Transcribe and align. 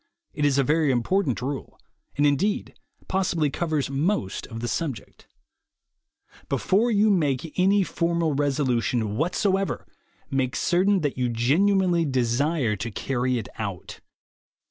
It 0.33 0.45
is 0.45 0.57
a 0.57 0.63
very 0.63 0.89
important 0.89 1.43
rule, 1.43 1.79
and, 2.17 2.25
indeed, 2.25 2.73
possibly 3.07 3.51
covers 3.51 3.91
most 3.91 4.47
of 4.47 4.59
the 4.59 4.67
subject: 4.67 5.27
Before 6.49 6.89
you 6.89 7.11
make 7.11 7.53
any 7.59 7.83
formal 7.83 8.33
resolution 8.33 9.15
what 9.15 9.35
soever, 9.35 9.85
make 10.31 10.55
certain 10.55 11.01
that 11.01 11.19
you 11.19 11.29
genuinely 11.29 12.03
desire 12.05 12.75
to 12.77 12.89
carry 12.89 13.37
it 13.37 13.47
out. 13.59 13.99